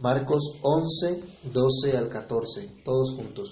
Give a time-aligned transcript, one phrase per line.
[0.00, 1.22] Marcos 11,
[1.52, 3.50] 12 al 14, todos juntos.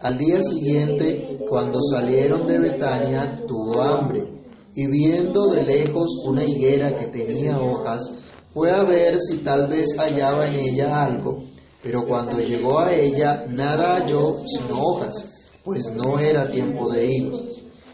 [0.00, 4.24] Al día siguiente, cuando salieron de Betania, tuvo hambre,
[4.74, 8.10] y viendo de lejos una higuera que tenía hojas,
[8.52, 11.44] fue a ver si tal vez hallaba en ella algo,
[11.80, 17.32] pero cuando llegó a ella, nada halló sino hojas, pues no era tiempo de ir.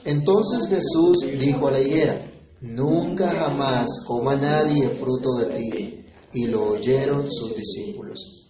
[0.07, 2.27] Entonces Jesús dijo a la higuera,
[2.63, 6.00] Nunca jamás coma nadie fruto de ti
[6.33, 8.49] y lo oyeron sus discípulos.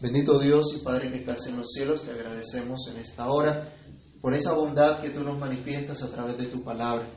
[0.00, 3.72] Bendito Dios y Padre que estás en los cielos, te agradecemos en esta hora
[4.20, 7.08] por esa bondad que tú nos manifiestas a través de tu palabra,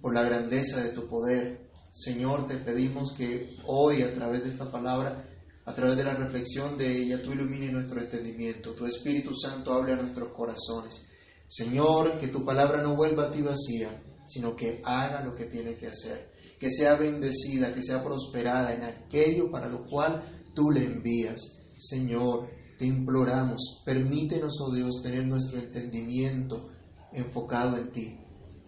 [0.00, 1.70] por la grandeza de tu poder.
[1.90, 5.28] Señor, te pedimos que hoy a través de esta palabra,
[5.64, 9.92] a través de la reflexión de ella, tú ilumines nuestro entendimiento, tu Espíritu Santo hable
[9.94, 11.06] a nuestros corazones.
[11.48, 15.76] Señor, que tu palabra no vuelva a ti vacía, sino que haga lo que tiene
[15.76, 20.84] que hacer que sea bendecida, que sea prosperada en aquello para lo cual tú le
[20.84, 21.40] envías.
[21.78, 26.70] Señor, te imploramos, permítenos, oh Dios, tener nuestro entendimiento
[27.12, 28.18] enfocado en ti,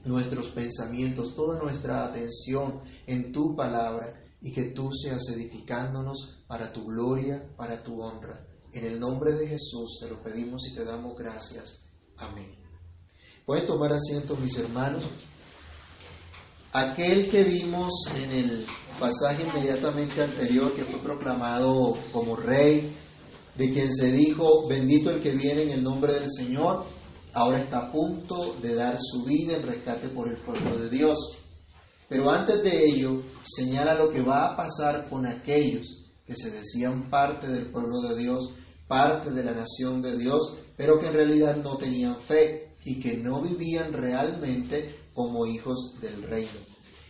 [0.04, 6.84] nuestros pensamientos, toda nuestra atención en tu palabra y que tú seas edificándonos para tu
[6.84, 8.46] gloria, para tu honra.
[8.72, 11.90] En el nombre de Jesús te lo pedimos y te damos gracias.
[12.16, 12.54] Amén.
[13.44, 15.08] Pueden tomar asiento mis hermanos
[16.72, 18.66] aquel que vimos en el
[18.98, 22.96] pasaje inmediatamente anterior que fue proclamado como rey,
[23.56, 26.84] de quien se dijo, bendito el que viene en el nombre del Señor,
[27.32, 31.18] ahora está a punto de dar su vida en rescate por el pueblo de Dios.
[32.08, 37.08] Pero antes de ello, señala lo que va a pasar con aquellos que se decían
[37.08, 38.50] parte del pueblo de Dios,
[38.86, 43.16] parte de la nación de Dios, pero que en realidad no tenían fe y que
[43.16, 46.60] no vivían realmente como hijos del reino.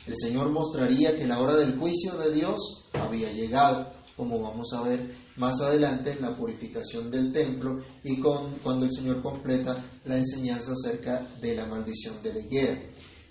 [0.06, 4.82] El Señor mostraría que la hora del juicio de Dios había llegado, como vamos a
[4.82, 10.16] ver más adelante en la purificación del templo y con, cuando el Señor completa la
[10.16, 12.80] enseñanza acerca de la maldición de la higuera.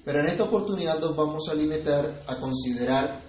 [0.03, 3.23] Pero en esta oportunidad nos vamos a limitar a considerar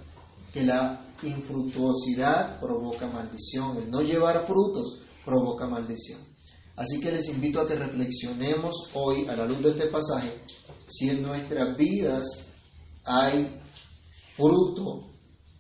[0.52, 6.20] que la infructuosidad provoca maldición, el no llevar frutos provoca maldición.
[6.74, 10.32] Así que les invito a que reflexionemos hoy a la luz de este pasaje
[10.86, 12.24] si en nuestras vidas
[13.04, 13.60] hay
[14.36, 15.10] fruto,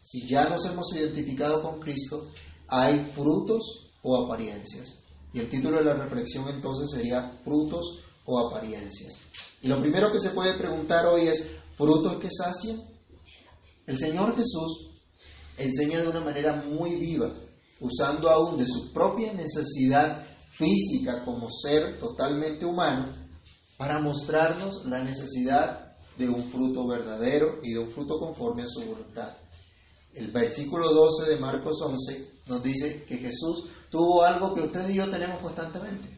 [0.02, 2.28] si ya nos hemos identificado con Cristo,
[2.68, 5.02] hay frutos o apariencias.
[5.32, 9.14] Y el título de la reflexión entonces sería frutos o apariencias.
[9.62, 12.82] Y lo primero que se puede preguntar hoy es, ¿frutos que sacian?
[13.86, 14.90] El Señor Jesús
[15.58, 17.34] enseña de una manera muy viva,
[17.80, 20.26] usando aún de su propia necesidad
[20.56, 23.25] física como ser totalmente humano,
[23.76, 28.80] para mostrarnos la necesidad de un fruto verdadero y de un fruto conforme a su
[28.80, 29.36] voluntad.
[30.14, 34.94] El versículo 12 de Marcos 11 nos dice que Jesús tuvo algo que usted y
[34.94, 36.08] yo tenemos constantemente.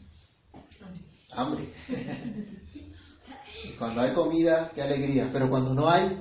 [1.32, 1.74] Hambre.
[3.64, 5.30] y cuando hay comida, qué alegría.
[5.32, 6.16] Pero cuando no hay,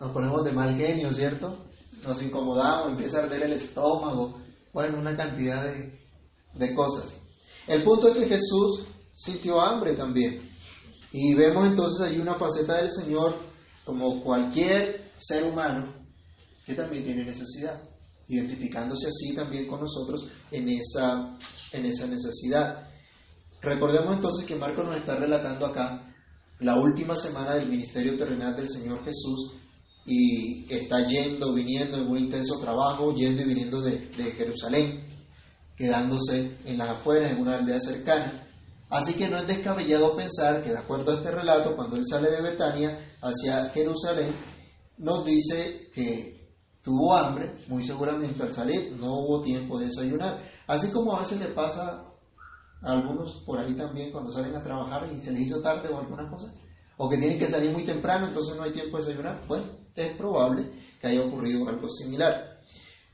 [0.00, 1.66] nos ponemos de mal genio, ¿cierto?
[2.02, 4.40] Nos incomodamos, empieza a arder el estómago.
[4.72, 6.00] Bueno, una cantidad de,
[6.54, 7.16] de cosas.
[7.66, 10.49] El punto es que Jesús sintió hambre también.
[11.12, 13.36] Y vemos entonces ahí una faceta del Señor
[13.84, 15.92] como cualquier ser humano
[16.64, 17.82] que también tiene necesidad,
[18.28, 21.36] identificándose así también con nosotros en esa,
[21.72, 22.88] en esa necesidad.
[23.60, 26.14] Recordemos entonces que Marco nos está relatando acá
[26.60, 29.54] la última semana del ministerio terrenal del Señor Jesús
[30.04, 35.04] y está yendo, viniendo en un intenso trabajo, yendo y viniendo de, de Jerusalén,
[35.76, 38.46] quedándose en las afueras, en una aldea cercana.
[38.90, 42.28] Así que no es descabellado pensar que de acuerdo a este relato, cuando él sale
[42.28, 44.34] de Betania hacia Jerusalén,
[44.98, 46.40] nos dice que
[46.82, 50.42] tuvo hambre, muy seguramente al salir no hubo tiempo de desayunar.
[50.66, 52.04] Así como a veces le pasa
[52.82, 55.98] a algunos por ahí también cuando salen a trabajar y se les hizo tarde o
[55.98, 56.52] alguna cosa,
[56.96, 59.46] o que tienen que salir muy temprano, entonces no hay tiempo de desayunar.
[59.46, 60.68] Bueno, es probable
[61.00, 62.60] que haya ocurrido algo similar.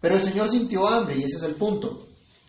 [0.00, 2.06] Pero el Señor sintió hambre y ese es el punto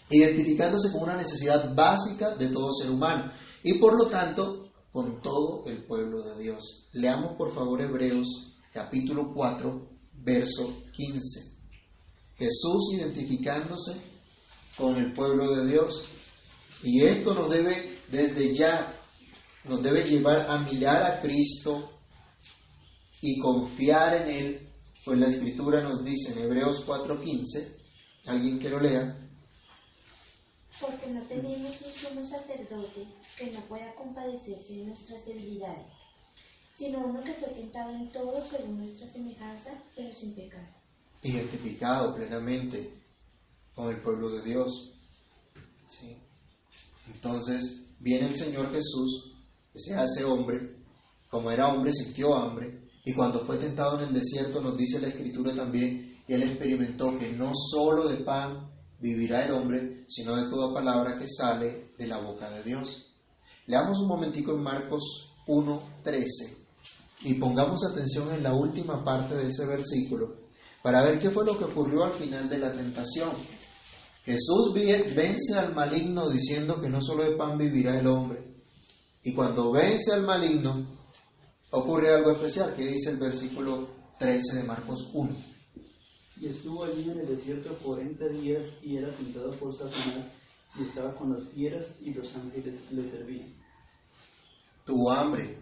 [0.09, 3.31] identificándose con una necesidad básica de todo ser humano
[3.63, 6.87] y por lo tanto con todo el pueblo de Dios.
[6.93, 11.57] Leamos por favor Hebreos capítulo 4, verso 15.
[12.35, 14.01] Jesús identificándose
[14.77, 16.05] con el pueblo de Dios
[16.83, 18.93] y esto nos debe desde ya
[19.65, 21.89] nos debe llevar a mirar a Cristo
[23.21, 24.69] y confiar en Él,
[25.03, 27.75] pues la Escritura nos dice en Hebreos 4:15,
[28.25, 29.26] alguien que lo lea,
[30.79, 33.07] porque no tenemos un sumo sacerdote
[33.37, 35.85] que no pueda compadecerse de nuestras debilidades,
[36.75, 40.67] sino uno que fue tentado en todo según nuestra semejanza, pero sin pecado.
[41.23, 42.93] Identificado plenamente
[43.73, 44.93] con el pueblo de Dios.
[45.87, 46.17] ¿Sí?
[47.13, 49.33] Entonces viene el Señor Jesús,
[49.73, 50.77] que se hace hombre,
[51.29, 55.07] como era hombre sintió hambre, y cuando fue tentado en el desierto nos dice la
[55.07, 58.69] Escritura también que él experimentó que no solo de pan
[58.99, 63.05] vivirá el hombre, sino de toda palabra que sale de la boca de Dios.
[63.65, 66.57] Leamos un momentico en Marcos 1.13
[67.21, 70.47] y pongamos atención en la última parte de ese versículo
[70.81, 73.31] para ver qué fue lo que ocurrió al final de la tentación.
[74.23, 78.55] Jesús vence al maligno diciendo que no solo de pan vivirá el hombre.
[79.23, 80.97] Y cuando vence al maligno,
[81.71, 83.87] ocurre algo especial, que dice el versículo
[84.19, 85.46] 13 de Marcos 1.
[86.39, 90.27] Y estuvo allí en el desierto 40 días y era tentado por Satanás
[90.77, 93.53] y estaba con las fieras y los ángeles le servían.
[94.85, 95.57] Tuvo hambre,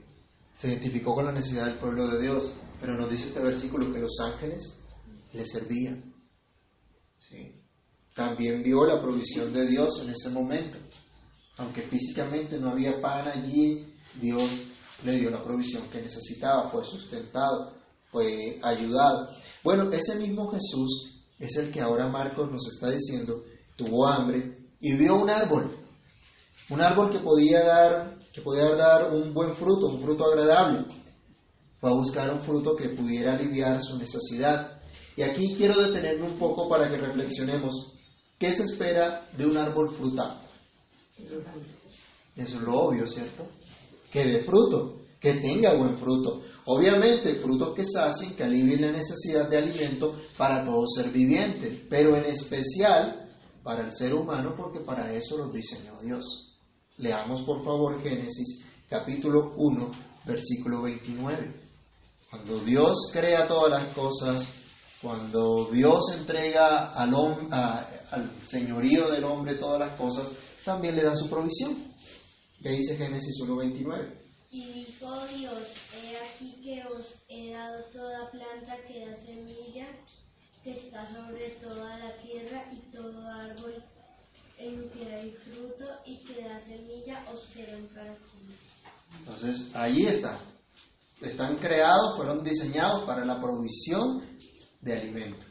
[0.54, 2.52] se identificó con la necesidad del pueblo de Dios,
[2.82, 4.78] pero nos dice este versículo que los ángeles
[5.34, 6.14] le servían.
[8.14, 10.78] También vio la provisión de Dios en ese momento.
[11.58, 14.50] Aunque físicamente no había pan allí, Dios
[15.04, 17.75] le dio la provisión que necesitaba, fue sustentado,
[18.16, 19.28] fue ayudado.
[19.62, 23.44] Bueno, ese mismo Jesús es el que ahora Marcos nos está diciendo,
[23.76, 25.78] tuvo hambre y vio un árbol,
[26.70, 30.86] un árbol que podía dar, que podía dar un buen fruto, un fruto agradable.
[31.78, 34.80] Fue a buscar un fruto que pudiera aliviar su necesidad.
[35.18, 37.92] Y aquí quiero detenerme un poco para que reflexionemos.
[38.40, 40.42] ¿Qué se espera de un árbol frutal?
[42.38, 43.46] Eso es lo obvio, ¿cierto?
[44.10, 46.44] Que dé fruto, que tenga buen fruto.
[46.66, 52.16] Obviamente, frutos que sacien, que alivien la necesidad de alimento para todo ser viviente, pero
[52.18, 53.30] en especial
[53.64, 56.58] para el ser humano, porque para eso lo diseñó Dios.
[56.98, 59.92] Leamos por favor Génesis capítulo 1,
[60.26, 61.54] versículo 29.
[62.30, 64.48] Cuando Dios crea todas las cosas,
[65.02, 67.14] cuando Dios entrega al,
[68.12, 70.32] al señorío del hombre todas las cosas,
[70.64, 71.94] también le da su provisión.
[72.62, 74.25] ¿Qué dice Génesis 1.29?
[74.56, 75.60] Y dijo Dios,
[75.94, 79.86] he aquí que os he dado toda planta que da semilla,
[80.64, 83.84] que está sobre toda la tierra, y todo árbol
[84.58, 88.58] en que hay fruto y que da semilla, os serán para comer.
[89.20, 90.40] Entonces, ahí está.
[91.20, 94.22] Están creados, fueron diseñados para la provisión
[94.80, 95.46] de alimento,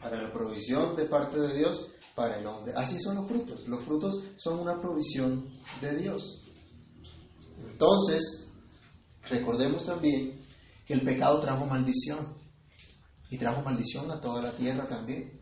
[0.00, 2.74] para la provisión de parte de Dios para el hombre.
[2.76, 3.66] Así son los frutos.
[3.66, 5.50] Los frutos son una provisión
[5.80, 6.39] de Dios.
[7.68, 8.48] Entonces,
[9.28, 10.44] recordemos también
[10.86, 12.36] que el pecado trajo maldición
[13.30, 15.40] y trajo maldición a toda la tierra también.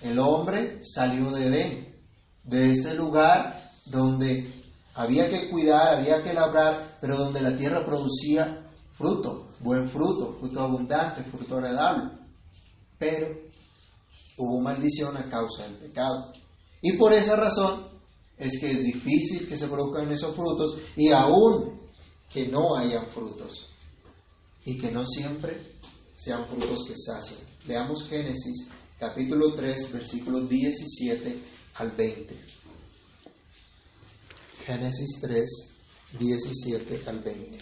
[0.00, 1.96] El hombre salió de Edén,
[2.44, 4.54] de ese lugar donde
[4.94, 10.60] había que cuidar, había que labrar, pero donde la tierra producía fruto, buen fruto, fruto
[10.60, 12.18] abundante, fruto agradable.
[12.98, 13.28] Pero
[14.38, 16.32] hubo maldición a causa del pecado.
[16.80, 17.97] Y por esa razón
[18.38, 21.80] es que es difícil que se produzcan esos frutos y aún
[22.30, 23.70] que no hayan frutos.
[24.64, 25.62] Y que no siempre
[26.14, 27.40] sean frutos que sacien.
[27.66, 28.68] Leamos Génesis
[28.98, 31.42] capítulo 3 versículos 17
[31.74, 32.38] al 20.
[34.66, 35.48] Génesis 3,
[36.18, 37.58] 17 al 20.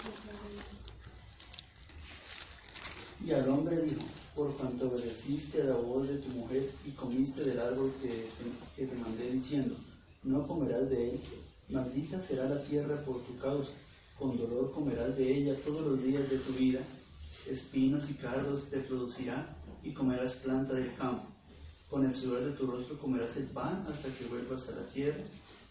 [3.24, 4.02] Y al hombre dijo,
[4.34, 8.28] por cuanto obedeciste a la voz de tu mujer y comiste del árbol que
[8.76, 9.76] te, mandé diciendo,
[10.26, 11.20] no comerás de él,
[11.68, 13.70] maldita será la tierra por tu causa,
[14.18, 16.80] con dolor comerás de ella todos los días de tu vida,
[17.48, 21.28] espinos y cardos te producirá y comerás planta del campo.
[21.88, 25.22] Con el sudor de tu rostro comerás el pan hasta que vuelvas a la tierra,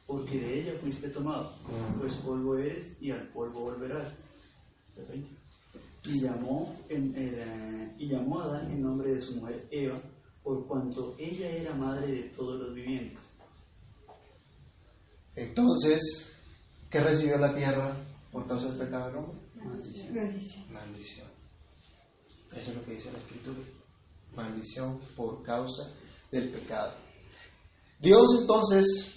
[0.08, 1.52] porque de ella fuiste tomado,
[2.00, 4.14] pues polvo eres y al polvo volverás.
[6.08, 10.00] Y llamó, en, eh, y llamó a Adán en nombre de su mujer Eva,
[10.44, 13.35] por cuanto ella era madre de todos los vivientes.
[15.36, 16.32] Entonces,
[16.90, 17.96] ¿qué recibió la tierra
[18.32, 19.42] por causa del pecado del hombre?
[19.56, 20.74] Maldición.
[20.74, 21.28] Maldición.
[22.52, 23.60] Eso es lo que dice la Escritura.
[24.36, 25.92] Maldición por causa
[26.32, 26.94] del pecado.
[28.00, 29.14] Dios entonces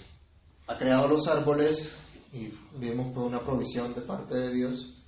[0.66, 1.92] ha creado los árboles
[2.32, 4.98] y vemos por una provisión de parte de Dios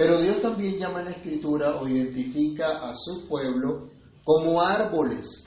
[0.00, 3.90] pero Dios también llama en la escritura o identifica a su pueblo
[4.24, 5.44] como árboles,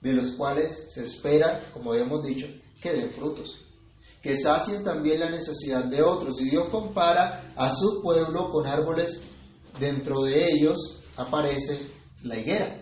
[0.00, 2.46] de los cuales se espera, como habíamos dicho,
[2.80, 3.56] que den frutos,
[4.28, 6.38] que sacien también la necesidad de otros.
[6.42, 9.22] Y Dios compara a su pueblo con árboles,
[9.80, 11.90] dentro de ellos aparece
[12.24, 12.78] la higuera.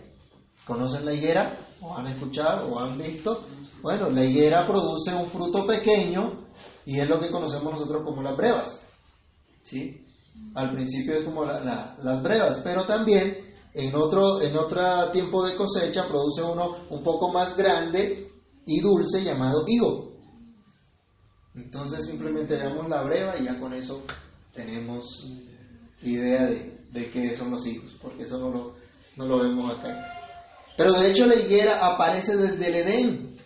[0.65, 1.57] ¿Conocen la higuera?
[1.79, 3.45] ¿O han escuchado o han visto?
[3.81, 6.47] Bueno, la higuera produce un fruto pequeño
[6.85, 8.85] y es lo que conocemos nosotros como las brevas.
[9.63, 10.05] ¿Sí?
[10.53, 16.09] Al principio es como las brevas, pero también en otro, en otro tiempo de cosecha
[16.09, 18.33] produce uno un poco más grande
[18.65, 20.16] y dulce llamado higo.
[21.57, 24.03] Entonces simplemente damos la breva y ya con eso
[24.53, 25.25] tenemos
[26.01, 28.75] idea de, de qué son los higos, porque eso no lo,
[29.15, 30.17] no lo vemos acá.
[30.77, 33.37] Pero de hecho la higuera aparece desde el Edén.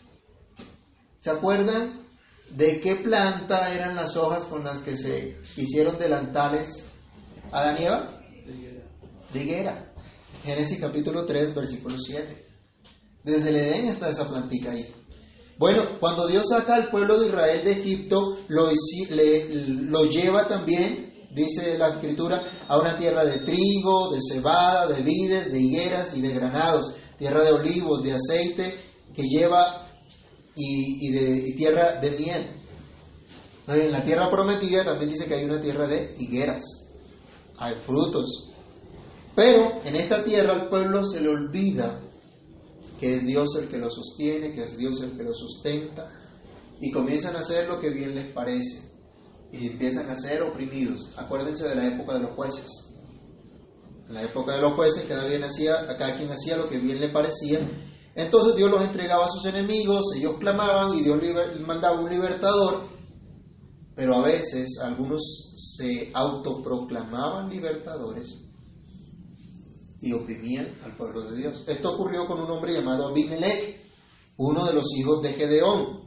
[1.21, 2.01] ¿Se acuerdan
[2.49, 6.89] de qué planta eran las hojas con las que se hicieron delantales
[7.51, 9.93] a y De higuera.
[10.43, 12.45] Génesis capítulo 3, versículo 7.
[13.23, 14.93] Desde el Edén está esa plantita ahí.
[15.61, 21.77] Bueno, cuando Dios saca al pueblo de Israel de Egipto, lo, lo lleva también, dice
[21.77, 26.33] la escritura, a una tierra de trigo, de cebada, de vides, de higueras y de
[26.33, 28.73] granados, tierra de olivos, de aceite,
[29.13, 29.85] que lleva
[30.55, 32.47] y, de tierra de miel.
[33.67, 36.63] En la tierra prometida también dice que hay una tierra de higueras,
[37.59, 38.49] hay frutos.
[39.35, 42.01] Pero en esta tierra al pueblo se le olvida
[43.01, 46.11] que es Dios el que lo sostiene, que es Dios el que lo sustenta,
[46.79, 48.91] y comienzan a hacer lo que bien les parece,
[49.51, 51.11] y empiezan a ser oprimidos.
[51.17, 52.69] Acuérdense de la época de los jueces.
[54.07, 57.01] En la época de los jueces, cada, bien hacía, cada quien hacía lo que bien
[57.01, 57.67] le parecía.
[58.13, 61.19] Entonces Dios los entregaba a sus enemigos, ellos clamaban y Dios
[61.65, 62.83] mandaba un libertador,
[63.95, 68.50] pero a veces algunos se autoproclamaban libertadores
[70.01, 71.63] y oprimían al pueblo de Dios.
[71.67, 73.79] Esto ocurrió con un hombre llamado Abimelech,
[74.37, 76.01] uno de los hijos de Gedeón,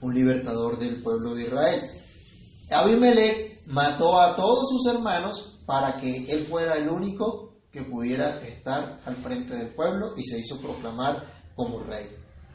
[0.00, 1.80] un libertador del pueblo de Israel.
[2.70, 9.00] Abimelech mató a todos sus hermanos para que él fuera el único que pudiera estar
[9.04, 11.24] al frente del pueblo y se hizo proclamar
[11.54, 12.08] como rey.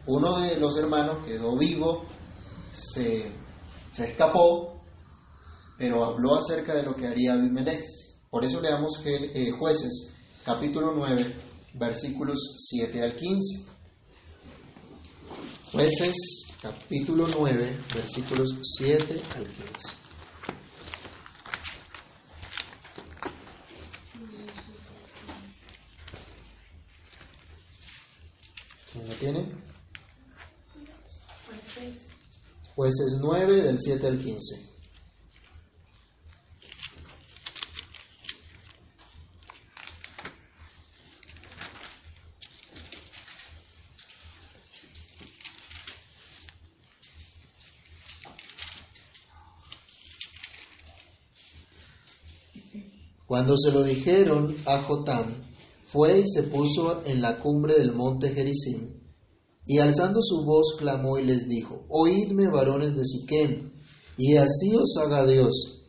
[0.06, 2.04] Uno de los hermanos quedó vivo,
[2.72, 3.32] se,
[3.98, 4.82] escapó,
[5.78, 7.82] pero habló acerca de lo que haría Abimelech.
[8.30, 10.17] Por eso leamos que, eh, jueces
[10.48, 11.36] capítulo 9,
[11.74, 13.68] versículos 7 al 15.
[15.74, 16.16] Jueces,
[16.62, 19.72] capítulo 9, versículos 7 al 15.
[28.94, 29.52] ¿Quién lo tiene?
[32.74, 34.77] Jueces 9, del 7 al 15.
[53.38, 55.44] Cuando se lo dijeron a Jotam,
[55.86, 59.00] fue y se puso en la cumbre del monte Gerizim,
[59.64, 63.70] y alzando su voz clamó y les dijo, Oídme, varones de Siquem,
[64.18, 65.84] y así os haga Dios.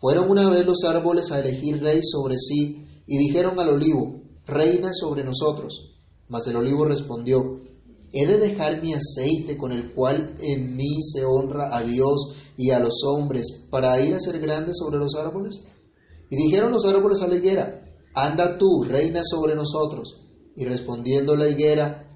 [0.00, 4.94] Fueron una vez los árboles a elegir rey sobre sí, y dijeron al olivo, Reina
[4.94, 5.98] sobre nosotros.
[6.28, 7.60] Mas el olivo respondió,
[8.14, 12.70] ¿He de dejar mi aceite con el cual en mí se honra a Dios y
[12.70, 15.60] a los hombres para ir a ser grande sobre los árboles?
[16.28, 20.20] Y dijeron los árboles a la higuera, anda tú, reina sobre nosotros.
[20.56, 22.08] Y respondiendo la higuera,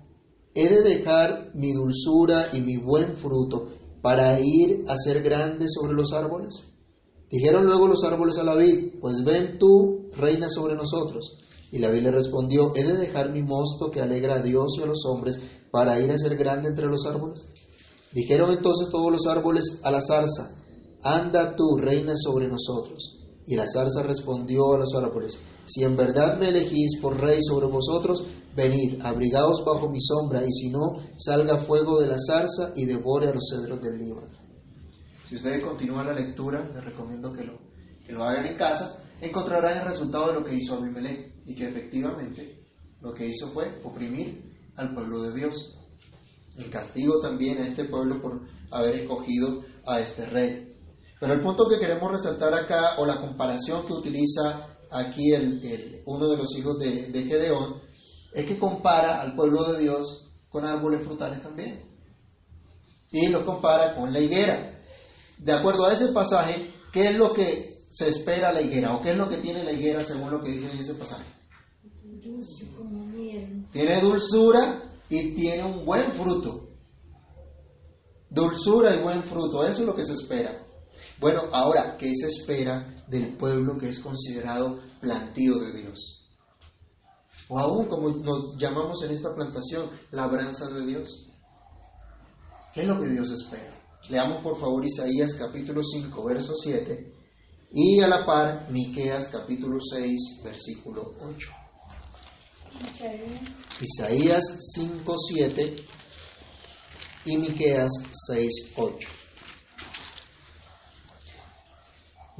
[0.55, 3.69] ¿he de dejar mi dulzura y mi buen fruto
[4.02, 6.71] para ir a ser grande sobre los árboles?
[7.31, 11.38] Dijeron luego los árboles a la vid, pues ven tú, reina sobre nosotros.
[11.71, 14.83] Y la vid le respondió, ¿he de dejar mi mosto que alegra a Dios y
[14.83, 15.38] a los hombres
[15.71, 17.47] para ir a ser grande entre los árboles?
[18.12, 20.57] Dijeron entonces todos los árboles a la zarza,
[21.02, 23.19] anda tú, reina sobre nosotros.
[23.47, 27.66] Y la zarza respondió a los árboles, si en verdad me elegís por rey sobre
[27.66, 32.87] vosotros, venid, abrigaos bajo mi sombra, y si no, salga fuego de la zarza y
[32.87, 34.28] devore a los cedros del Líbano.
[35.28, 37.59] Si ustedes continúan la lectura, les recomiendo que lo,
[38.04, 41.68] que lo hagan en casa, encontrarán el resultado de lo que hizo Abimelech, y que
[41.68, 42.64] efectivamente
[43.00, 45.76] lo que hizo fue oprimir al pueblo de Dios.
[46.56, 50.69] El castigo también a este pueblo por haber escogido a este rey.
[51.20, 56.28] Pero el punto que queremos resaltar acá, o la comparación que utiliza aquí el, uno
[56.28, 57.80] de los hijos de, de Gedeón,
[58.32, 61.84] es que compara al pueblo de Dios con árboles frutales también.
[63.10, 64.80] Y lo compara con la higuera.
[65.38, 68.94] De acuerdo a ese pasaje, ¿qué es lo que se espera la higuera?
[68.94, 71.24] ¿O qué es lo que tiene la higuera según lo que dice en ese pasaje?
[73.72, 76.68] Tiene dulzura y tiene un buen fruto.
[78.30, 80.69] Dulzura y buen fruto, eso es lo que se espera.
[81.20, 86.26] Bueno, ahora, ¿qué se espera del pueblo que es considerado plantío de Dios?
[87.48, 91.26] O aún, como nos llamamos en esta plantación, labranza de Dios.
[92.72, 93.70] ¿Qué es lo que Dios espera?
[94.08, 97.12] Leamos por favor Isaías capítulo 5, verso 7
[97.72, 101.48] y a la par Miqueas capítulo 6, versículo 8.
[103.80, 104.42] Isaías
[104.78, 105.84] 5.7
[107.26, 107.90] y Miqueas
[108.32, 109.19] 6.8.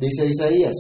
[0.01, 0.75] Dice Isaías,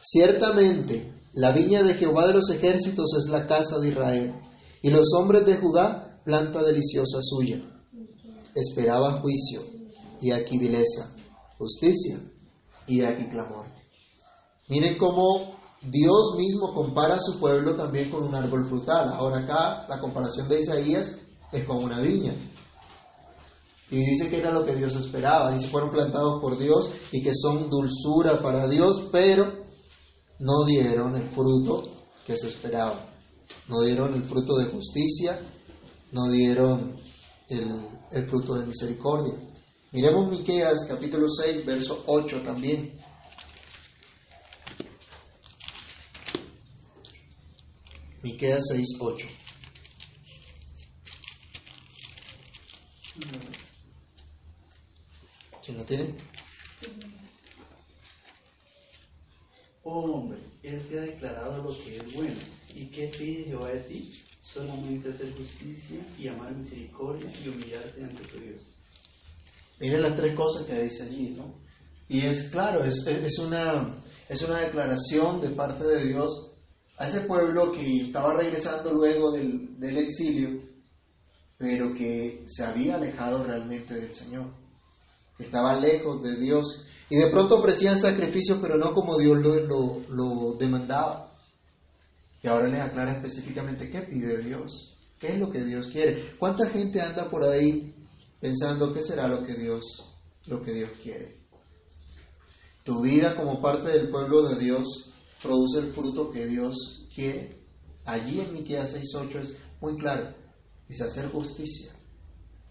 [0.00, 4.34] ciertamente la viña de Jehová de los ejércitos es la casa de Israel,
[4.82, 7.62] y los hombres de Judá planta deliciosa suya.
[8.56, 9.62] Esperaba juicio,
[10.20, 11.14] y aquí vileza,
[11.58, 12.18] justicia,
[12.88, 13.66] y aquí clamor.
[14.68, 19.12] Miren cómo Dios mismo compara a su pueblo también con un árbol frutal.
[19.12, 21.12] Ahora acá la comparación de Isaías
[21.52, 22.34] es con una viña.
[23.90, 25.52] Y dice que era lo que Dios esperaba.
[25.52, 29.64] Dice, fueron plantados por Dios y que son dulzura para Dios, pero
[30.38, 31.82] no dieron el fruto
[32.24, 33.06] que se esperaba.
[33.66, 35.40] No dieron el fruto de justicia,
[36.12, 36.96] no dieron
[37.48, 39.34] el, fruto de misericordia.
[39.92, 42.96] Miremos Miqueas capítulo 6, verso 8 también.
[48.22, 49.26] Miqueas 6, 8.
[55.70, 56.14] ¿Quién lo tiene?
[59.84, 62.40] Oh hombre, Él te ha declarado lo que es bueno.
[62.74, 64.20] ¿Y qué pide Jehová de ti?
[64.42, 68.62] Solamente hacer justicia y amar misericordia y humillarte ante tu Dios.
[69.78, 71.54] Miren las tres cosas que dice allí, ¿no?
[72.08, 76.52] Y es claro, es, es, una, es una declaración de parte de Dios
[76.98, 80.62] a ese pueblo que estaba regresando luego del, del exilio,
[81.56, 84.59] pero que se había alejado realmente del Señor
[85.44, 86.84] estaba lejos de Dios.
[87.08, 91.34] Y de pronto ofrecían sacrificios, pero no como Dios lo, lo, demandaba.
[92.42, 96.36] Y ahora les aclara específicamente qué pide Dios, qué es lo que Dios quiere.
[96.38, 97.94] ¿Cuánta gente anda por ahí
[98.40, 99.82] pensando qué será lo que Dios,
[100.46, 101.36] lo que Dios quiere?
[102.84, 107.60] Tu vida como parte del pueblo de Dios produce el fruto que Dios quiere.
[108.04, 110.34] Allí en Miqueas 6:8 es muy claro.
[110.88, 111.92] Dice hacer justicia,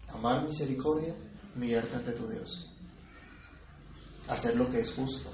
[0.08, 1.14] amar misericordia
[1.54, 2.66] humillarte ante tu Dios.
[4.28, 5.30] Hacer lo que es justo,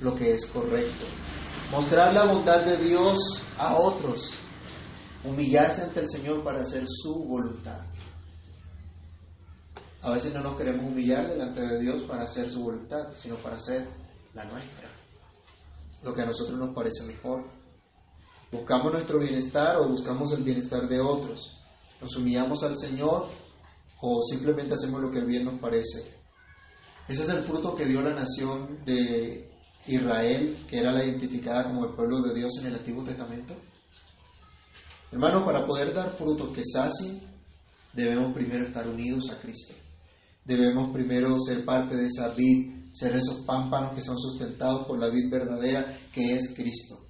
[0.00, 1.04] lo que es correcto.
[1.70, 4.32] Mostrar la bondad de Dios a otros.
[5.24, 7.80] Humillarse ante el Señor para hacer su voluntad.
[10.02, 13.56] A veces no nos queremos humillar delante de Dios para hacer su voluntad, sino para
[13.56, 13.88] hacer
[14.34, 14.90] la nuestra.
[16.02, 17.44] Lo que a nosotros nos parece mejor.
[18.52, 21.58] Buscamos nuestro bienestar o buscamos el bienestar de otros.
[22.02, 23.28] Nos humillamos al Señor
[24.06, 26.04] o simplemente hacemos lo que bien nos parece.
[27.08, 29.50] Ese es el fruto que dio la nación de
[29.86, 33.54] Israel, que era la identificada como el pueblo de Dios en el Antiguo Testamento.
[35.10, 37.22] Hermanos, para poder dar frutos que sacien,
[37.94, 39.72] debemos primero estar unidos a Cristo.
[40.44, 45.08] Debemos primero ser parte de esa vid, ser esos pámpanos que son sustentados por la
[45.08, 47.03] vid verdadera que es Cristo.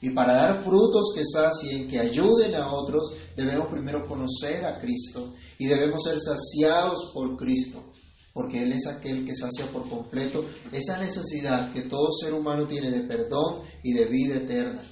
[0.00, 5.34] Y para dar frutos que sacien, que ayuden a otros, debemos primero conocer a Cristo
[5.58, 7.92] y debemos ser saciados por Cristo,
[8.32, 12.90] porque Él es aquel que sacia por completo esa necesidad que todo ser humano tiene
[12.90, 14.82] de perdón y de vida eterna.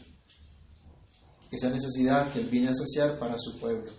[1.52, 3.92] Esa necesidad que Él viene a saciar para su pueblo.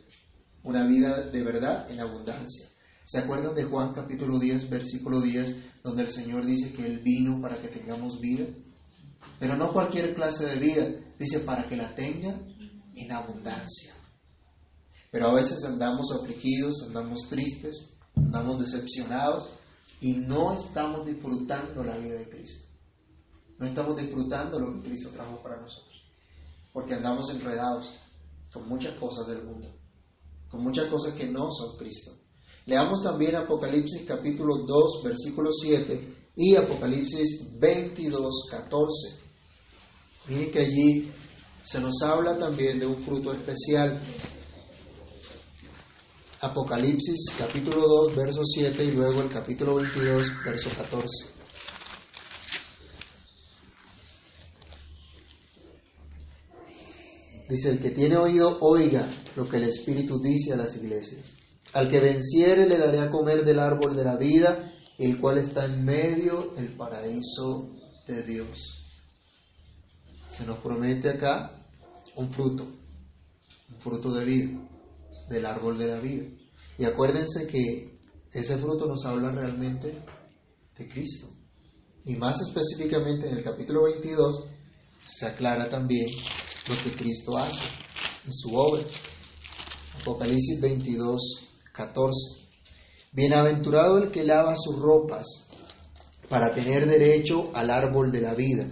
[0.64, 2.68] Una vida de verdad en abundancia.
[3.06, 7.40] ¿Se acuerdan de Juan capítulo 10, versículo 10, donde el Señor dice que Él vino
[7.42, 8.48] para que tengamos vida?
[9.40, 10.88] Pero no cualquier clase de vida,
[11.20, 12.40] dice para que la tenga
[12.96, 13.96] en abundancia.
[15.12, 19.54] Pero a veces andamos afligidos, andamos tristes, andamos decepcionados
[20.02, 22.68] y no estamos disfrutando la vida de Cristo.
[23.58, 26.04] No estamos disfrutando lo que Cristo trajo para nosotros.
[26.74, 27.96] Porque andamos enredados
[28.52, 29.74] con muchas cosas del mundo,
[30.50, 32.12] con muchas cosas que no son Cristo.
[32.66, 39.20] Leamos también Apocalipsis capítulo 2, versículo 7 y Apocalipsis 22, 14.
[40.28, 41.12] Miren que allí
[41.64, 44.00] se nos habla también de un fruto especial.
[46.40, 51.08] Apocalipsis capítulo 2, verso 7 y luego el capítulo 22, verso 14.
[57.50, 61.26] Dice, el que tiene oído, oiga lo que el Espíritu dice a las iglesias.
[61.74, 65.66] Al que venciere le daré a comer del árbol de la vida, el cual está
[65.66, 67.70] en medio del paraíso
[68.08, 68.84] de Dios.
[70.30, 71.66] Se nos promete acá
[72.16, 74.60] un fruto, un fruto de vida,
[75.30, 76.26] del árbol de la vida.
[76.78, 78.00] Y acuérdense que
[78.32, 80.04] ese fruto nos habla realmente
[80.78, 81.28] de Cristo.
[82.06, 84.46] Y más específicamente en el capítulo 22
[85.06, 86.08] se aclara también
[86.68, 87.64] lo que Cristo hace
[88.26, 88.84] en su obra.
[90.02, 92.47] Apocalipsis 22, 14.
[93.12, 95.48] Bienaventurado el que lava sus ropas
[96.30, 98.68] para tener derecho al árbol de la vida,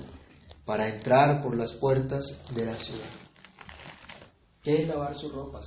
[0.65, 3.09] para entrar por las puertas de la ciudad.
[4.61, 5.65] ¿Qué es lavar sus ropas?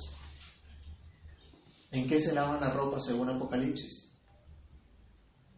[1.91, 4.09] ¿En qué se lavan las ropas según Apocalipsis?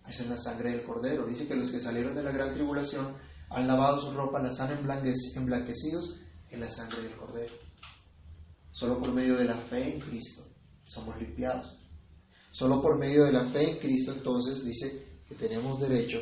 [0.08, 1.26] Es en la sangre del cordero.
[1.26, 3.18] Dice que los que salieron de la gran tribulación
[3.50, 6.20] han lavado sus ropas, las han emblanquecidos
[6.50, 7.54] en la sangre del cordero.
[8.72, 10.44] Solo por medio de la fe en Cristo
[10.84, 11.81] somos limpiados.
[12.52, 16.20] Solo por medio de la fe en Cristo entonces dice que tenemos derecho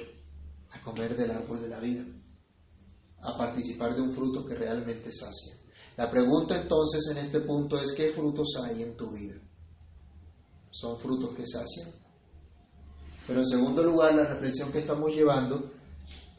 [0.70, 2.06] a comer del árbol de la vida,
[3.22, 5.56] a participar de un fruto que realmente sacia.
[5.98, 9.42] La pregunta entonces en este punto es, ¿qué frutos hay en tu vida?
[10.70, 11.90] ¿Son frutos que sacian?
[13.26, 15.72] Pero en segundo lugar, la reflexión que estamos llevando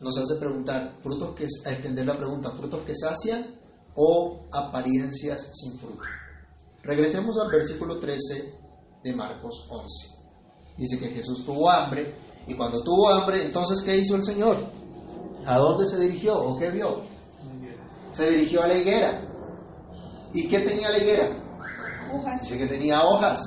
[0.01, 3.59] nos hace preguntar, frutos que, a extender la pregunta, ¿frutos que sacian
[3.95, 6.05] o apariencias sin fruto?
[6.83, 8.60] Regresemos al versículo 13
[9.03, 10.21] de Marcos 11.
[10.77, 12.15] Dice que Jesús tuvo hambre
[12.47, 14.57] y cuando tuvo hambre, entonces ¿qué hizo el Señor?
[15.47, 17.03] ¿A dónde se dirigió o qué vio?
[18.13, 19.27] Se dirigió a la higuera.
[20.33, 21.37] ¿Y qué tenía la higuera?
[22.13, 22.43] Hojas.
[22.43, 23.39] Dice que tenía hojas.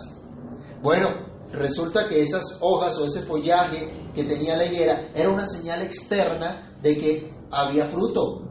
[0.82, 1.10] Bueno,
[1.52, 6.78] resulta que esas hojas o ese follaje que tenía la higuera era una señal externa
[6.82, 8.42] de que había fruto,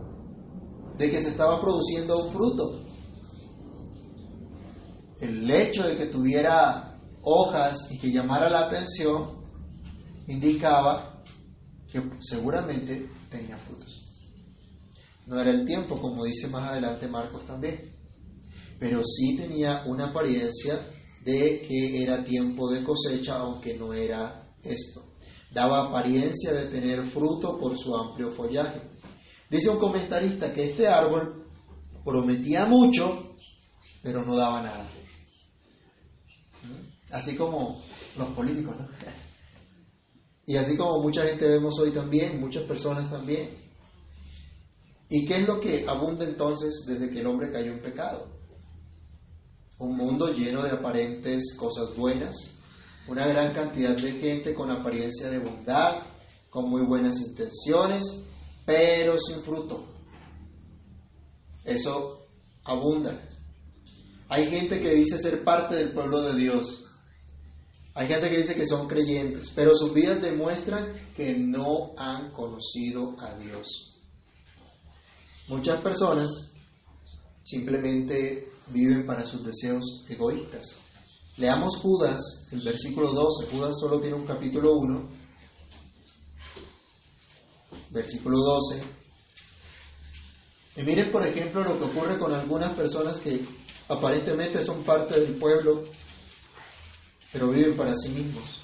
[0.96, 2.80] de que se estaba produciendo un fruto.
[5.20, 6.91] El hecho de que tuviera
[7.22, 9.42] hojas y que llamara la atención,
[10.26, 11.22] indicaba
[11.90, 14.02] que seguramente tenía frutos.
[15.26, 17.94] No era el tiempo, como dice más adelante Marcos también,
[18.78, 20.80] pero sí tenía una apariencia
[21.24, 25.02] de que era tiempo de cosecha, aunque no era esto.
[25.52, 28.80] Daba apariencia de tener fruto por su amplio follaje.
[29.48, 31.46] Dice un comentarista que este árbol
[32.04, 33.36] prometía mucho,
[34.02, 34.91] pero no daba nada
[37.12, 37.82] así como
[38.16, 38.88] los políticos, ¿no?
[40.44, 43.50] Y así como mucha gente vemos hoy también, muchas personas también.
[45.08, 48.26] ¿Y qué es lo que abunda entonces desde que el hombre cayó en pecado?
[49.78, 52.34] Un mundo lleno de aparentes cosas buenas,
[53.06, 56.02] una gran cantidad de gente con apariencia de bondad,
[56.50, 58.24] con muy buenas intenciones,
[58.66, 59.86] pero sin fruto.
[61.64, 62.26] Eso
[62.64, 63.22] abunda.
[64.28, 66.81] Hay gente que dice ser parte del pueblo de Dios,
[67.94, 73.14] hay gente que dice que son creyentes, pero sus vidas demuestran que no han conocido
[73.20, 73.92] a Dios.
[75.48, 76.52] Muchas personas
[77.42, 80.76] simplemente viven para sus deseos egoístas.
[81.36, 83.50] Leamos Judas, el versículo 12.
[83.50, 85.08] Judas solo tiene un capítulo 1.
[87.90, 88.82] Versículo 12.
[90.76, 93.44] Y miren, por ejemplo, lo que ocurre con algunas personas que
[93.88, 95.84] aparentemente son parte del pueblo
[97.32, 98.62] pero viven para sí mismos.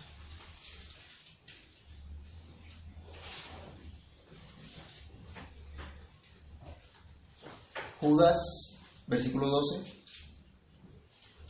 [7.98, 8.38] Judas,
[9.07, 9.90] versículo 12.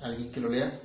[0.00, 0.81] ¿Alguien que lo lea?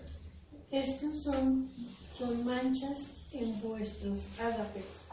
[0.71, 1.69] Estos son,
[2.17, 5.03] son manchas en vuestros ágapes,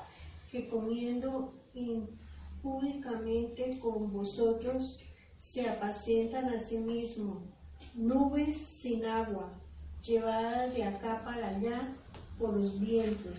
[0.50, 4.98] que comiendo impúdicamente con vosotros
[5.38, 7.44] se apacientan a sí mismos,
[7.94, 9.59] nubes sin agua,
[10.02, 11.96] llevadas de acá para allá
[12.38, 13.38] por los vientos,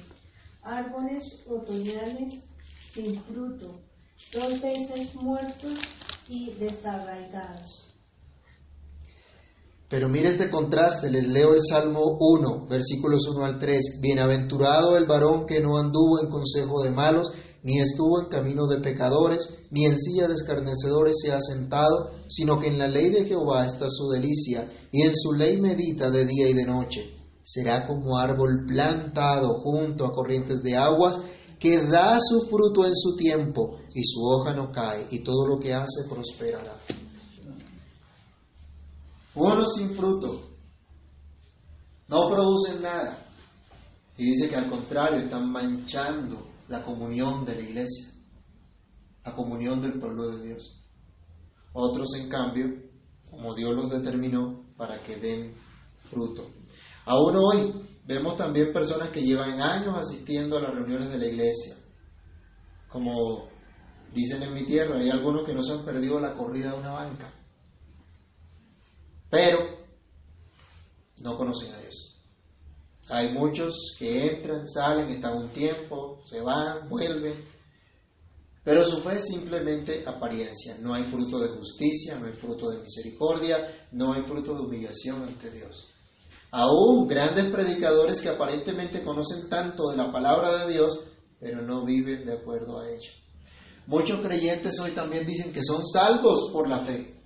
[0.62, 2.48] árboles otoñales
[2.92, 3.80] sin fruto,
[4.34, 5.80] dos veces muertos
[6.28, 7.88] y desarraigados.
[9.90, 14.00] Pero mire este contraste, les leo el Salmo 1, versículos 1 al 3.
[14.02, 18.80] Bienaventurado el varón que no anduvo en consejo de malos, ni estuvo en camino de
[18.80, 23.26] pecadores, ni en silla de escarnecedores se ha sentado, sino que en la ley de
[23.26, 27.16] Jehová está su delicia, y en su ley medita de día y de noche.
[27.44, 31.18] Será como árbol plantado junto a corrientes de aguas,
[31.60, 35.60] que da su fruto en su tiempo, y su hoja no cae, y todo lo
[35.60, 36.76] que hace prosperará.
[39.36, 40.50] Unos sin fruto,
[42.08, 43.26] no producen nada.
[44.18, 48.14] Y dice que al contrario, están manchando la comunión de la iglesia,
[49.26, 50.82] la comunión del pueblo de Dios.
[51.74, 52.66] Otros, en cambio,
[53.30, 55.54] como Dios los determinó, para que den
[56.10, 56.50] fruto.
[57.06, 57.74] Aún hoy
[58.06, 61.76] vemos también personas que llevan años asistiendo a las reuniones de la iglesia.
[62.90, 63.50] Como
[64.14, 66.94] dicen en mi tierra, hay algunos que no se han perdido la corrida de una
[66.94, 67.34] banca.
[69.30, 69.60] Pero
[71.22, 72.11] no conocen a Dios.
[73.10, 77.44] Hay muchos que entran, salen, están un tiempo, se van, vuelven.
[78.64, 80.78] Pero su fe es simplemente apariencia.
[80.80, 85.24] No hay fruto de justicia, no hay fruto de misericordia, no hay fruto de humillación
[85.24, 85.88] ante Dios.
[86.52, 91.00] Aún grandes predicadores que aparentemente conocen tanto de la palabra de Dios,
[91.40, 93.10] pero no viven de acuerdo a ella.
[93.88, 97.21] Muchos creyentes hoy también dicen que son salvos por la fe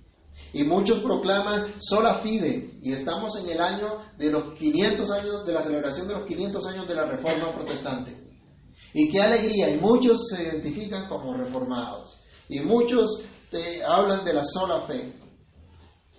[0.56, 2.78] Y muchos proclaman sola fide.
[2.80, 6.66] Y estamos en el año de los 500 años, de la celebración de los 500
[6.68, 8.16] años de la Reforma Protestante.
[8.94, 9.68] Y qué alegría.
[9.68, 12.18] Y muchos se identifican como reformados.
[12.48, 15.12] Y muchos te hablan de la sola fe.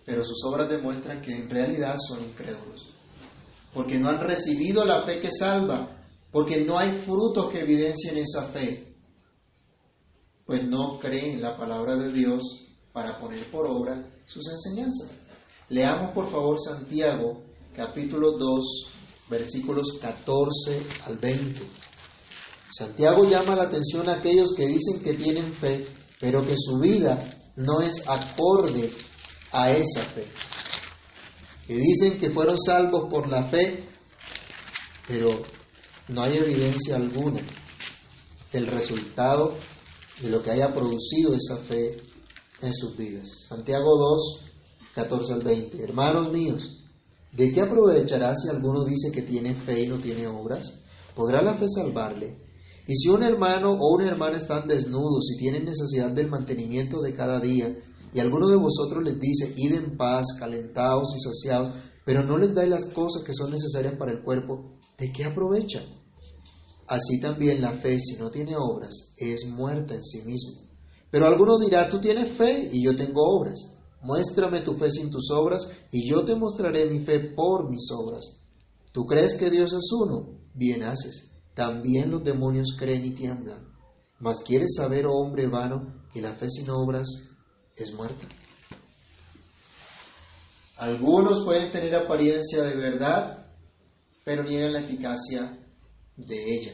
[0.05, 2.93] Pero sus obras demuestran que en realidad son incrédulos.
[3.73, 5.97] Porque no han recibido la fe que salva.
[6.31, 8.95] Porque no hay frutos que evidencien esa fe.
[10.45, 12.66] Pues no creen la palabra de Dios
[12.97, 15.11] para poner por obra sus enseñanzas.
[15.69, 17.43] Leamos por favor Santiago
[17.75, 18.65] capítulo 2
[19.29, 21.61] versículos 14 al 20.
[22.75, 25.85] Santiago llama la atención a aquellos que dicen que tienen fe,
[26.19, 27.19] pero que su vida
[27.57, 28.91] no es acorde
[29.51, 30.25] a esa fe.
[31.67, 33.83] Que dicen que fueron salvos por la fe,
[35.07, 35.43] pero
[36.07, 37.45] no hay evidencia alguna
[38.51, 39.53] del resultado
[40.19, 42.06] de lo que haya producido esa fe
[42.61, 43.45] en sus vidas.
[43.47, 44.41] Santiago 2,
[44.95, 45.83] 14 al 20.
[45.83, 46.69] Hermanos míos,
[47.31, 50.81] ¿de qué aprovechará si alguno dice que tiene fe y no tiene obras?
[51.15, 52.37] ¿Podrá la fe salvarle?
[52.87, 57.13] Y si un hermano o una hermana están desnudos y tienen necesidad del mantenimiento de
[57.13, 57.75] cada día,
[58.13, 62.55] y alguno de vosotros les dice, id en paz, calentados y saciados, pero no les
[62.55, 65.83] dais las cosas que son necesarias para el cuerpo, ¿de qué aprovecha?
[66.87, 70.66] Así también la fe, si no tiene obras, es muerta en sí misma.
[71.09, 73.77] Pero alguno dirá, tú tienes fe y yo tengo obras.
[74.01, 78.39] Muéstrame tu fe sin tus obras y yo te mostraré mi fe por mis obras.
[78.91, 80.39] ¿Tú crees que Dios es uno?
[80.53, 81.31] Bien haces.
[81.53, 83.67] También los demonios creen y tiemblan.
[84.19, 87.07] Mas quieres saber, oh hombre vano, que la fe sin obras
[87.75, 88.27] es muerta.
[90.77, 93.47] Algunos pueden tener apariencia de verdad,
[94.23, 95.57] pero niegan la eficacia
[96.15, 96.73] de ella.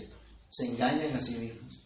[0.50, 1.83] Se engañan a sí mismos.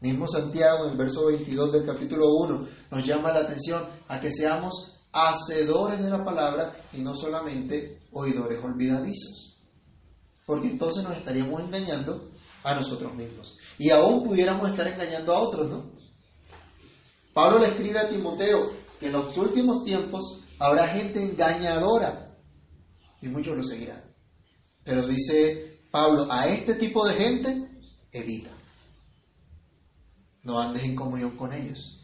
[0.00, 4.32] Mismo Santiago en el verso 22 del capítulo 1 nos llama la atención a que
[4.32, 9.58] seamos hacedores de la palabra y no solamente oidores olvidadizos.
[10.46, 12.30] Porque entonces nos estaríamos engañando
[12.64, 13.58] a nosotros mismos.
[13.78, 15.92] Y aún pudiéramos estar engañando a otros, ¿no?
[17.34, 22.36] Pablo le escribe a Timoteo que en los últimos tiempos habrá gente engañadora
[23.20, 24.02] y muchos lo seguirán.
[24.82, 27.68] Pero dice Pablo, a este tipo de gente
[28.12, 28.59] evita.
[30.42, 32.00] No andes en comunión con ellos.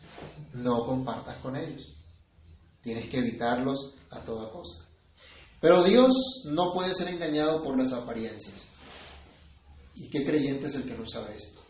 [0.52, 1.94] No compartas con ellos.
[2.82, 4.84] Tienes que evitarlos a toda costa.
[5.60, 8.68] Pero Dios no puede ser engañado por las apariencias.
[9.94, 11.60] ¿Y qué creyente es el que no sabe esto?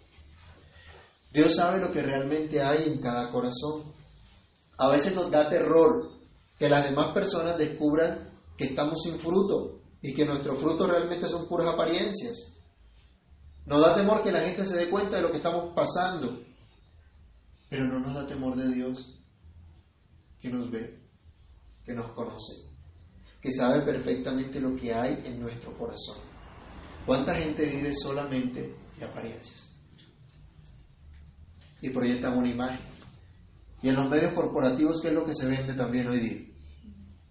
[1.33, 3.95] Dios sabe lo que realmente hay en cada corazón.
[4.79, 6.11] A veces nos da terror
[6.59, 11.47] que las demás personas descubran que estamos sin fruto y que nuestros frutos realmente son
[11.47, 12.53] puras apariencias.
[13.67, 16.41] Nos da temor que la gente se dé cuenta de lo que estamos pasando
[17.69, 19.19] pero no nos da temor de Dios,
[20.39, 20.99] que nos ve,
[21.85, 22.55] que nos conoce,
[23.41, 26.19] que sabe perfectamente lo que hay en nuestro corazón.
[27.05, 29.73] ¿Cuánta gente vive solamente de apariencias?
[31.81, 32.81] Y proyecta una imagen.
[33.83, 36.47] Y en los medios corporativos, ¿qué es lo que se vende también hoy día?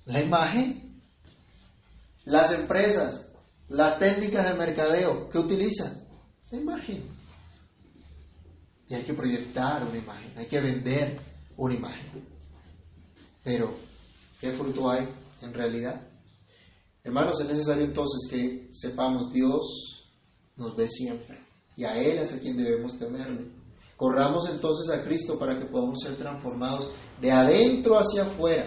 [0.06, 1.02] La imagen.
[2.24, 3.28] Las empresas,
[3.68, 6.08] las técnicas de mercadeo, ¿qué utilizan?
[6.52, 7.15] La imagen.
[8.88, 11.20] Y hay que proyectar una imagen, hay que vender
[11.58, 12.28] una imagen.
[13.44, 13.76] Pero,
[14.40, 15.08] ¿qué fruto hay
[15.42, 16.08] en realidad?
[17.04, 20.08] Hermanos, es necesario entonces que sepamos, Dios
[20.56, 21.46] nos ve siempre
[21.78, 23.52] y a Él es a quien debemos temerle.
[23.98, 28.66] Corramos entonces a Cristo para que podamos ser transformados de adentro hacia afuera,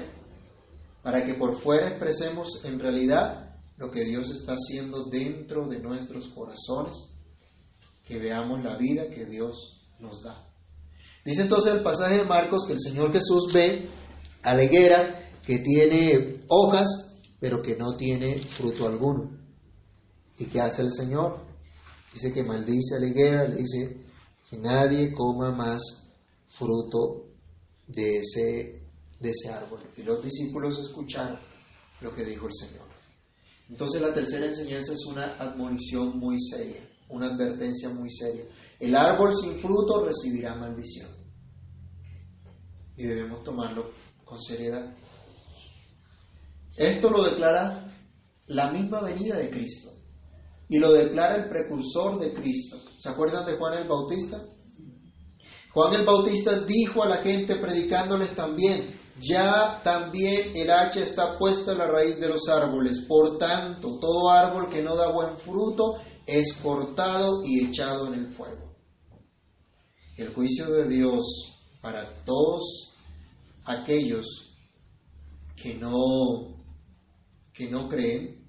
[1.02, 6.28] para que por fuera expresemos en realidad lo que Dios está haciendo dentro de nuestros
[6.28, 6.96] corazones,
[8.04, 10.46] que veamos la vida que Dios nos da.
[11.24, 13.88] Dice entonces el pasaje de Marcos que el Señor Jesús ve
[14.42, 19.30] a la higuera que tiene hojas, pero que no tiene fruto alguno.
[20.38, 21.44] ¿Y qué hace el Señor?
[22.12, 24.04] Dice que maldice a la higuera, le dice
[24.48, 25.82] que nadie coma más
[26.48, 27.26] fruto
[27.86, 28.82] de ese,
[29.20, 29.80] de ese árbol.
[29.96, 31.38] Y los discípulos escucharon
[32.00, 32.86] lo que dijo el Señor.
[33.68, 36.80] Entonces la tercera enseñanza es una admonición muy seria,
[37.10, 38.44] una advertencia muy seria.
[38.78, 41.10] El árbol sin fruto recibirá maldición.
[42.96, 43.90] Y debemos tomarlo
[44.24, 44.94] con seriedad.
[46.76, 47.92] Esto lo declara
[48.46, 49.90] la misma venida de Cristo.
[50.68, 52.80] Y lo declara el precursor de Cristo.
[52.98, 54.44] ¿Se acuerdan de Juan el Bautista?
[55.72, 61.72] Juan el Bautista dijo a la gente predicándoles también, ya también el hacha está puesta
[61.72, 63.04] en la raíz de los árboles.
[63.08, 68.34] Por tanto, todo árbol que no da buen fruto es cortado y echado en el
[68.34, 68.67] fuego
[70.18, 71.24] el juicio de Dios
[71.80, 72.92] para todos
[73.64, 74.52] aquellos
[75.54, 76.60] que no,
[77.52, 78.44] que no creen,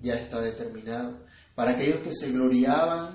[0.00, 1.24] ya está determinado.
[1.54, 3.14] Para aquellos que se gloriaban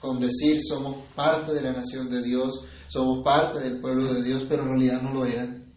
[0.00, 4.44] con decir somos parte de la nación de Dios, somos parte del pueblo de Dios,
[4.48, 5.72] pero en realidad no lo eran.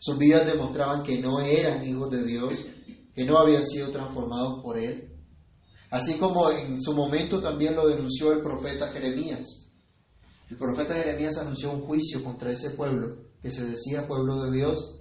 [0.00, 2.66] Sus vidas demostraban que no eran hijos de Dios,
[3.14, 5.08] que no habían sido transformados por Él.
[5.90, 9.67] Así como en su momento también lo denunció el profeta Jeremías.
[10.50, 15.00] El profeta Jeremías anunció un juicio contra ese pueblo, que se decía pueblo de Dios,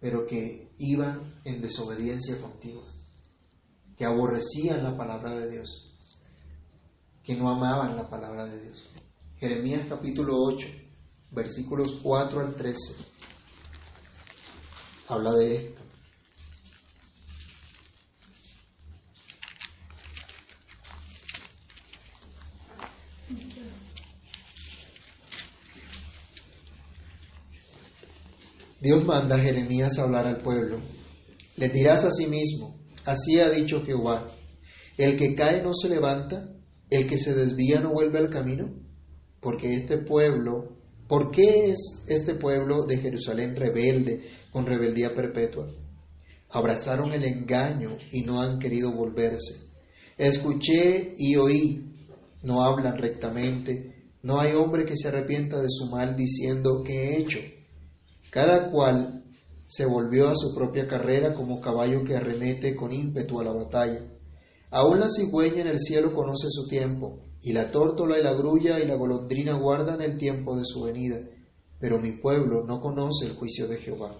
[0.00, 2.84] pero que iban en desobediencia continua,
[3.96, 5.94] que aborrecían la palabra de Dios,
[7.22, 8.88] que no amaban la palabra de Dios.
[9.38, 10.66] Jeremías capítulo 8,
[11.30, 12.94] versículos 4 al 13,
[15.06, 15.81] habla de esto.
[28.82, 30.80] Dios manda a Jeremías a hablar al pueblo.
[31.54, 34.26] Le dirás a sí mismo, así ha dicho Jehová,
[34.98, 36.48] el que cae no se levanta,
[36.90, 38.74] el que se desvía no vuelve al camino,
[39.38, 45.66] porque este pueblo, ¿por qué es este pueblo de Jerusalén rebelde con rebeldía perpetua?
[46.50, 49.70] Abrazaron el engaño y no han querido volverse.
[50.18, 51.92] Escuché y oí,
[52.42, 57.18] no hablan rectamente, no hay hombre que se arrepienta de su mal diciendo, ¿qué he
[57.18, 57.38] hecho?
[58.32, 59.24] Cada cual
[59.66, 64.10] se volvió a su propia carrera como caballo que arremete con ímpetu a la batalla.
[64.70, 68.80] Aún la cigüeña en el cielo conoce su tiempo, y la tórtola y la grulla
[68.80, 71.18] y la golondrina guardan el tiempo de su venida,
[71.78, 74.16] pero mi pueblo no conoce el juicio de Jehová.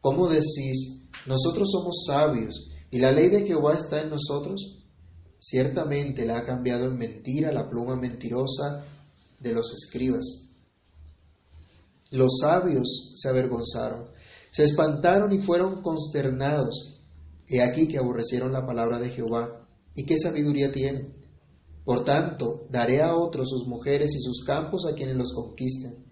[0.00, 4.82] ¿Cómo decís, nosotros somos sabios, y la ley de Jehová está en nosotros?
[5.38, 8.84] Ciertamente la ha cambiado en mentira la pluma mentirosa
[9.38, 10.45] de los escribas.
[12.10, 14.10] Los sabios se avergonzaron,
[14.52, 17.02] se espantaron y fueron consternados.
[17.48, 19.66] He aquí que aborrecieron la palabra de Jehová.
[19.94, 21.14] ¿Y qué sabiduría tienen?
[21.84, 26.04] Por tanto, daré a otros sus mujeres y sus campos a quienes los conquisten,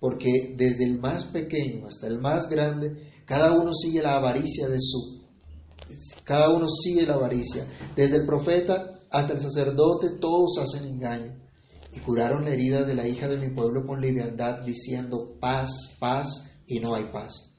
[0.00, 4.78] porque desde el más pequeño hasta el más grande, cada uno sigue la avaricia de
[4.80, 5.22] su.
[6.24, 7.66] Cada uno sigue la avaricia.
[7.96, 11.47] Desde el profeta hasta el sacerdote, todos hacen engaño
[11.92, 16.44] y curaron la herida de la hija de mi pueblo con liviandad, diciendo paz, paz,
[16.66, 17.56] y no hay paz.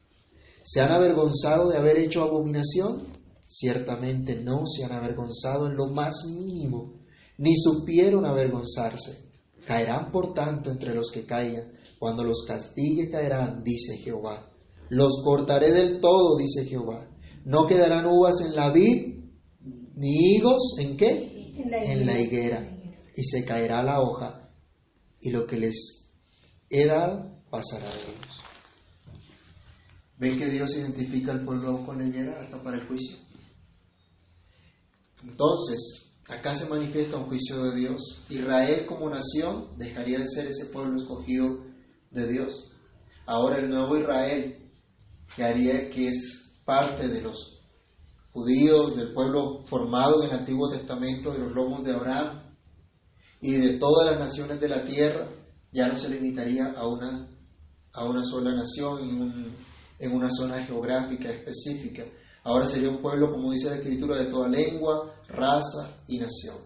[0.63, 3.07] ¿Se han avergonzado de haber hecho abominación?
[3.47, 6.99] Ciertamente no se han avergonzado en lo más mínimo,
[7.37, 9.29] ni supieron avergonzarse.
[9.65, 14.51] Caerán por tanto entre los que caigan, cuando los castigue caerán, dice Jehová.
[14.89, 17.09] Los cortaré del todo, dice Jehová.
[17.45, 19.23] No quedarán uvas en la vid,
[19.95, 21.53] ni higos en qué?
[21.57, 22.78] En la En la higuera
[23.19, 24.49] y se caerá la hoja,
[25.19, 26.09] y lo que les
[26.69, 28.41] he dado pasará de ellos.
[30.17, 33.17] ¿Ven que Dios identifica al pueblo con leyera hasta para el juicio?
[35.21, 38.23] Entonces, acá se manifiesta un juicio de Dios.
[38.29, 41.65] Israel como nación dejaría de ser ese pueblo escogido
[42.11, 42.71] de Dios.
[43.25, 44.71] Ahora el nuevo Israel,
[45.35, 47.59] que haría que es parte de los
[48.31, 52.38] judíos, del pueblo formado en el Antiguo Testamento, de los lomos de Abraham,
[53.41, 55.27] y de todas las naciones de la tierra,
[55.71, 57.27] ya no se limitaría a una,
[57.93, 59.55] a una sola nación en,
[59.99, 62.03] en una zona geográfica específica.
[62.43, 66.57] Ahora sería un pueblo, como dice la Escritura, de toda lengua, raza y nación.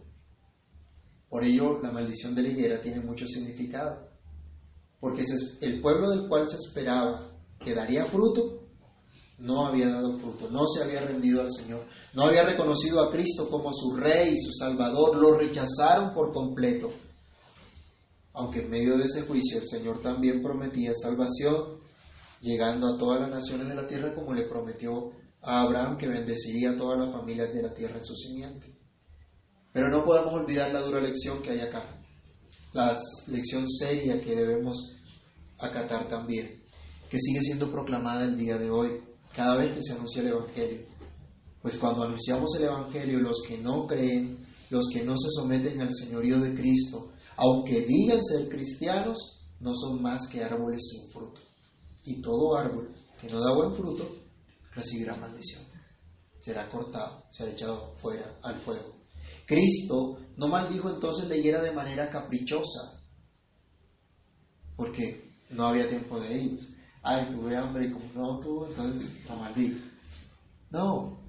[1.30, 4.08] Por ello, la maldición de la higuera tiene mucho significado,
[5.00, 5.24] porque
[5.62, 8.63] el pueblo del cual se esperaba que daría fruto,
[9.40, 13.50] no había dado fruto, no se había rendido al Señor, no había reconocido a Cristo
[13.50, 16.92] como su Rey y su Salvador, lo rechazaron por completo.
[18.34, 21.82] Aunque en medio de ese juicio el Señor también prometía salvación,
[22.42, 26.72] llegando a todas las naciones de la tierra como le prometió a Abraham que bendeciría
[26.72, 28.74] a todas las familias de la tierra en su simiente.
[29.72, 32.00] Pero no podemos olvidar la dura lección que hay acá,
[32.74, 34.94] la lección seria que debemos
[35.60, 36.64] acatar también,
[37.10, 40.86] que sigue siendo proclamada el día de hoy cada vez que se anuncia el Evangelio.
[41.62, 45.94] Pues cuando anunciamos el Evangelio, los que no creen, los que no se someten al
[45.94, 51.42] señorío de Cristo, aunque digan ser cristianos, no son más que árboles sin fruto.
[52.04, 54.10] Y todo árbol que no da buen fruto
[54.76, 55.64] recibirá maldición.
[56.42, 58.94] Será cortado, será echado fuera al fuego.
[59.46, 63.02] Cristo no maldijo entonces la higuera de manera caprichosa,
[64.76, 66.68] porque no había tiempo de ellos
[67.04, 69.80] ay, tuve hambre y como no tuvo, entonces la maldigo.
[70.72, 71.20] No,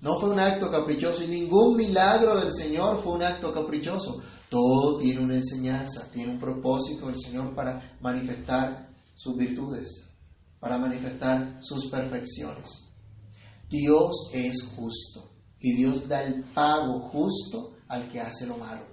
[0.00, 4.20] no fue un acto caprichoso y ningún milagro del Señor fue un acto caprichoso.
[4.48, 10.08] Todo tiene una enseñanza, tiene un propósito del Señor para manifestar sus virtudes.
[10.58, 12.86] para manifestar sus perfecciones.
[13.68, 18.86] Dios es justo y Dios da el pago justo al que hace lo malo.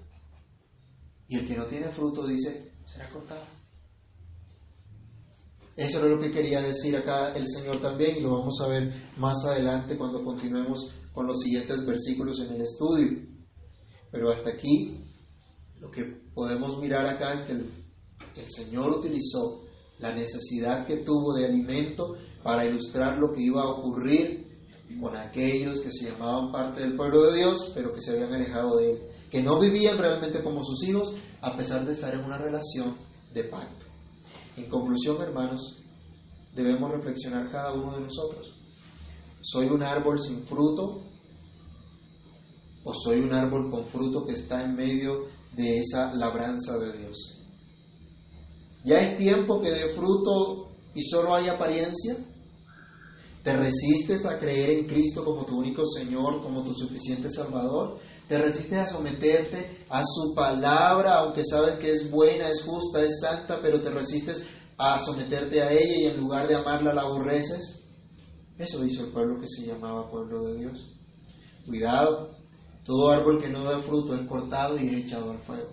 [1.27, 3.58] Y el que no tiene fruto dice, será cortado.
[5.79, 8.91] Eso es lo que quería decir acá el Señor también y lo vamos a ver
[9.15, 13.25] más adelante cuando continuemos con los siguientes versículos en el estudio.
[14.11, 15.05] Pero hasta aquí
[15.79, 16.03] lo que
[16.33, 17.71] podemos mirar acá es que el,
[18.35, 19.61] el Señor utilizó
[19.99, 24.49] la necesidad que tuvo de alimento para ilustrar lo que iba a ocurrir
[24.99, 28.75] con aquellos que se llamaban parte del pueblo de Dios, pero que se habían alejado
[28.79, 28.99] de Él,
[29.31, 32.97] que no vivían realmente como sus hijos, a pesar de estar en una relación
[33.33, 33.88] de pacto.
[34.59, 35.77] En conclusión, hermanos,
[36.53, 38.53] debemos reflexionar cada uno de nosotros.
[39.41, 41.01] ¿Soy un árbol sin fruto
[42.83, 47.37] o soy un árbol con fruto que está en medio de esa labranza de Dios?
[48.83, 52.17] ¿Ya es tiempo que dé fruto y solo hay apariencia?
[53.41, 57.97] ¿Te resistes a creer en Cristo como tu único Señor, como tu suficiente Salvador?
[58.29, 63.19] ¿Te resistes a someterte a su palabra, aunque sabes que es buena, es justa, es
[63.19, 64.43] santa, pero te resistes
[64.77, 67.81] a someterte a ella y en lugar de amarla la aborreces?
[68.55, 70.91] Eso hizo el pueblo que se llamaba pueblo de Dios.
[71.65, 72.37] Cuidado,
[72.85, 75.71] todo árbol que no da fruto es cortado y es echado al fuego.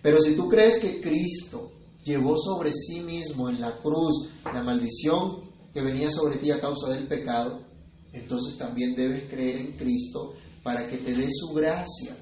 [0.00, 1.72] Pero si tú crees que Cristo
[2.02, 6.88] llevó sobre sí mismo en la cruz la maldición que venía sobre ti a causa
[6.88, 7.66] del pecado,
[8.14, 10.32] entonces también debes creer en Cristo
[10.66, 12.16] para que te dé su gracia,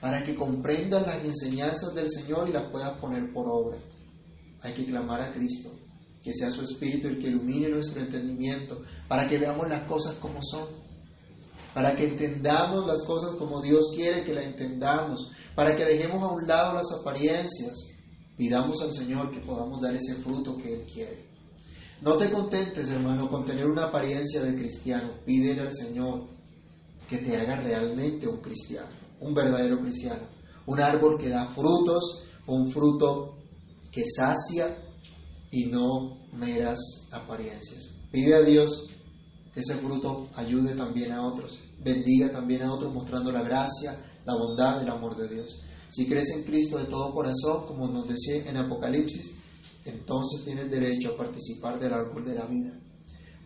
[0.00, 3.78] para que comprendas las enseñanzas del Señor y las puedas poner por obra.
[4.62, 5.70] Hay que clamar a Cristo,
[6.20, 10.42] que sea su Espíritu el que ilumine nuestro entendimiento, para que veamos las cosas como
[10.42, 10.66] son,
[11.72, 16.32] para que entendamos las cosas como Dios quiere que las entendamos, para que dejemos a
[16.34, 17.78] un lado las apariencias,
[18.36, 21.28] pidamos al Señor que podamos dar ese fruto que Él quiere.
[22.02, 25.12] No te contentes, hermano, con tener una apariencia de cristiano.
[25.24, 26.33] Pídele al Señor
[27.08, 28.88] que te haga realmente un cristiano,
[29.20, 30.28] un verdadero cristiano.
[30.66, 33.36] Un árbol que da frutos, un fruto
[33.92, 34.78] que sacia
[35.50, 36.78] y no meras
[37.12, 37.90] apariencias.
[38.10, 38.88] Pide a Dios
[39.52, 44.34] que ese fruto ayude también a otros, bendiga también a otros mostrando la gracia, la
[44.34, 45.60] bondad, el amor de Dios.
[45.90, 49.34] Si crees en Cristo de todo corazón, como nos decía en Apocalipsis,
[49.84, 52.80] entonces tienes derecho a participar del árbol de la vida.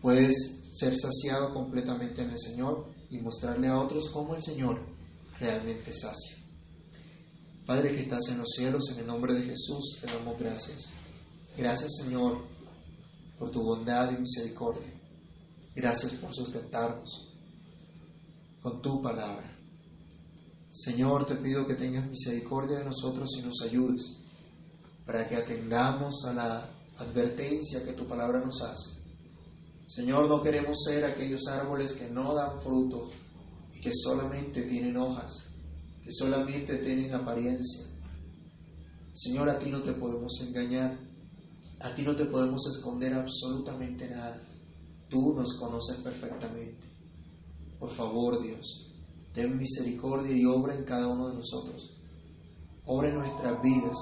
[0.01, 4.79] Puedes ser saciado completamente en el Señor y mostrarle a otros cómo el Señor
[5.39, 6.37] realmente sacia.
[7.65, 10.89] Padre que estás en los cielos, en el nombre de Jesús te damos gracias.
[11.57, 12.45] Gracias Señor
[13.37, 14.93] por tu bondad y misericordia.
[15.75, 17.29] Gracias por sustentarnos
[18.61, 19.55] con tu palabra.
[20.71, 24.17] Señor, te pido que tengas misericordia de nosotros y nos ayudes
[25.05, 28.98] para que atendamos a la advertencia que tu palabra nos hace.
[29.89, 33.09] Señor, no queremos ser aquellos árboles que no dan fruto
[33.73, 35.33] y que solamente tienen hojas,
[36.03, 37.87] que solamente tienen apariencia.
[39.15, 40.95] Señor, a ti no te podemos engañar,
[41.79, 44.39] a ti no te podemos esconder absolutamente nada.
[45.09, 46.87] Tú nos conoces perfectamente.
[47.79, 48.91] Por favor, Dios,
[49.33, 51.95] ten misericordia y obra en cada uno de nosotros.
[52.85, 53.97] Obra en nuestras vidas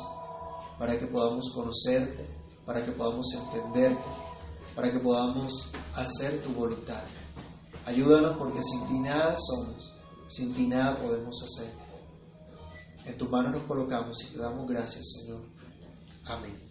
[0.77, 2.27] para que podamos conocerte,
[2.65, 4.26] para que podamos entenderte,
[4.77, 7.03] para que podamos hacer tu voluntad.
[7.83, 9.91] Ayúdanos porque sin ti nada somos,
[10.29, 11.73] sin ti nada podemos hacer.
[13.03, 15.41] En tus manos nos colocamos y te damos gracias, Señor.
[16.25, 16.61] Amén.